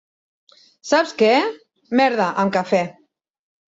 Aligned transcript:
Saps 0.93 1.13
què? 1.21 1.31
—Merda 1.45 2.35
amb 2.47 2.61
cafè. 2.61 2.85